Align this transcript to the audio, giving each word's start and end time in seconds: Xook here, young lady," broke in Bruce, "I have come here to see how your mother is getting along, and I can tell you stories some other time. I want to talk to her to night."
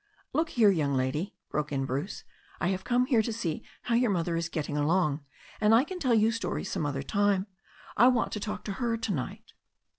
Xook 0.35 0.49
here, 0.49 0.71
young 0.71 0.95
lady," 0.95 1.35
broke 1.51 1.71
in 1.71 1.85
Bruce, 1.85 2.23
"I 2.59 2.69
have 2.69 2.83
come 2.83 3.05
here 3.05 3.21
to 3.21 3.31
see 3.31 3.63
how 3.83 3.93
your 3.93 4.09
mother 4.09 4.35
is 4.35 4.49
getting 4.49 4.75
along, 4.75 5.23
and 5.59 5.75
I 5.75 5.83
can 5.83 5.99
tell 5.99 6.15
you 6.15 6.31
stories 6.31 6.71
some 6.71 6.87
other 6.87 7.03
time. 7.03 7.45
I 7.95 8.07
want 8.07 8.31
to 8.31 8.39
talk 8.39 8.63
to 8.63 8.73
her 8.81 8.97
to 8.97 9.13
night." 9.13 9.53